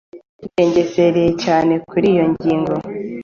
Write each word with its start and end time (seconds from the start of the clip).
Yarigengesereye 0.39 1.29
cyane 1.43 1.73
kuri 1.89 2.05
iyo 2.13 2.25
ngingo. 2.31 2.73